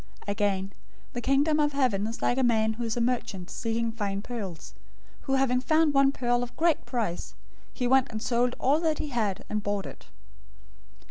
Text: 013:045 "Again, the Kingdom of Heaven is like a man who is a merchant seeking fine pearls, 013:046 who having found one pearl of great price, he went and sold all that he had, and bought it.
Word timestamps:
013:045 0.23 0.31
"Again, 0.31 0.73
the 1.13 1.21
Kingdom 1.21 1.59
of 1.59 1.73
Heaven 1.73 2.07
is 2.07 2.23
like 2.23 2.39
a 2.39 2.43
man 2.43 2.73
who 2.73 2.83
is 2.85 2.97
a 2.97 3.01
merchant 3.01 3.51
seeking 3.51 3.91
fine 3.91 4.23
pearls, 4.23 4.73
013:046 5.19 5.19
who 5.25 5.33
having 5.35 5.61
found 5.61 5.93
one 5.93 6.11
pearl 6.11 6.41
of 6.41 6.57
great 6.57 6.83
price, 6.87 7.35
he 7.71 7.85
went 7.85 8.09
and 8.11 8.19
sold 8.19 8.55
all 8.59 8.79
that 8.79 8.97
he 8.97 9.09
had, 9.09 9.45
and 9.47 9.61
bought 9.61 9.85
it. 9.85 10.07